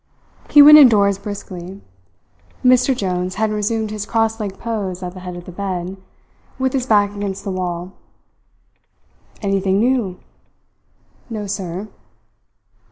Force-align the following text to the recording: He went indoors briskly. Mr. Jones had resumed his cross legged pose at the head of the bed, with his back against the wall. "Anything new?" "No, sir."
He 0.49 0.63
went 0.63 0.79
indoors 0.79 1.19
briskly. 1.19 1.79
Mr. 2.65 2.97
Jones 2.97 3.35
had 3.35 3.51
resumed 3.51 3.91
his 3.91 4.07
cross 4.07 4.39
legged 4.39 4.57
pose 4.57 5.03
at 5.03 5.13
the 5.13 5.19
head 5.19 5.35
of 5.35 5.45
the 5.45 5.51
bed, 5.51 5.95
with 6.57 6.73
his 6.73 6.87
back 6.87 7.15
against 7.15 7.43
the 7.43 7.51
wall. 7.51 7.93
"Anything 9.43 9.77
new?" 9.79 10.19
"No, 11.29 11.45
sir." 11.45 11.87